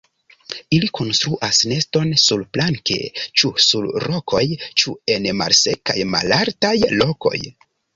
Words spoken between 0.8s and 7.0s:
konstruas neston surplanke ĉu sur rokoj ĉu en malsekaj malaltaj